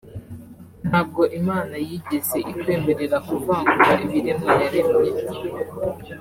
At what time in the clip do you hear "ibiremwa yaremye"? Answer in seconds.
4.05-5.09